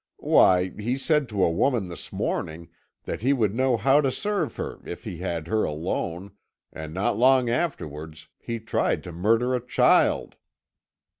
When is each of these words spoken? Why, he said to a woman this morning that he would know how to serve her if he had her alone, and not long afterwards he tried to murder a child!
Why, 0.17 0.69
he 0.79 0.97
said 0.97 1.29
to 1.29 1.43
a 1.43 1.51
woman 1.51 1.87
this 1.87 2.11
morning 2.11 2.69
that 3.03 3.21
he 3.21 3.33
would 3.33 3.53
know 3.53 3.77
how 3.77 4.01
to 4.01 4.11
serve 4.11 4.55
her 4.55 4.79
if 4.83 5.03
he 5.03 5.17
had 5.17 5.45
her 5.45 5.63
alone, 5.63 6.31
and 6.73 6.91
not 6.91 7.19
long 7.19 7.51
afterwards 7.51 8.27
he 8.39 8.59
tried 8.59 9.03
to 9.03 9.11
murder 9.11 9.53
a 9.53 9.63
child! 9.63 10.37